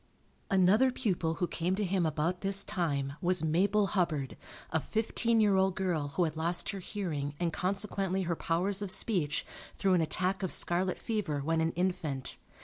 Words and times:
Another 0.49 0.91
pupil 0.91 1.35
who 1.35 1.45
came 1.47 1.75
to 1.75 1.83
him 1.83 2.07
about 2.07 2.41
this 2.41 2.63
time 2.63 3.13
was 3.21 3.43
Mabel 3.43 3.85
Hubbard, 3.93 4.35
a 4.71 4.79
fifteen 4.79 5.39
year 5.39 5.55
old 5.55 5.75
girl 5.75 6.07
who 6.15 6.23
had 6.23 6.35
lost 6.35 6.69
her 6.69 6.79
hearing 6.79 7.35
and 7.39 7.53
consequently 7.53 8.23
her 8.23 8.35
powers 8.35 8.81
of 8.81 8.89
speech, 8.89 9.45
through 9.75 9.93
an 9.93 10.01
attack 10.01 10.41
of 10.41 10.51
scarlet 10.51 10.97
fever 10.97 11.41
when 11.41 11.61
an 11.61 11.71
infant. 11.73 12.37